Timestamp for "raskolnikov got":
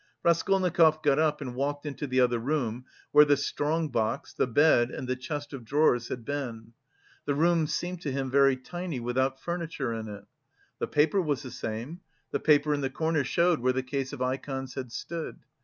0.23-1.19